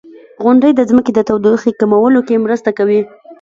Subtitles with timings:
[0.43, 3.01] •غونډۍ د ځمکې د تودوخې کمولو کې مرسته کوي.